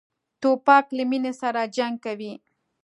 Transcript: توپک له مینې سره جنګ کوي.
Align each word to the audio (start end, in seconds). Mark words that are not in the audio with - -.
توپک 0.41 0.85
له 0.97 1.03
مینې 1.09 1.33
سره 1.41 1.61
جنګ 1.75 1.95
کوي. 2.05 2.33